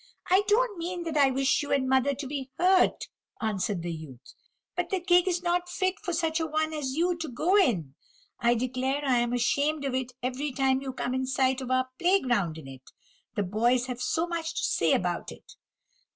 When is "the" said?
3.83-3.91, 4.89-4.99, 13.35-13.43